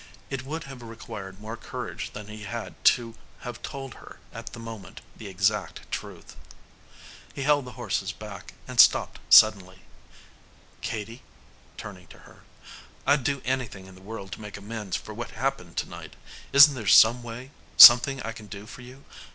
[0.31, 4.59] It would have required more courage than he had to have told her at the
[4.59, 6.35] moment the exact truth.
[7.35, 9.83] He held the horses back and stopped suddenly.
[10.81, 11.21] "Katie,"
[11.77, 12.39] turning to her,
[13.05, 16.15] "I'd do anything in the world to make amends for what happened to night.
[16.51, 19.05] Isn't there some way something I can do for you?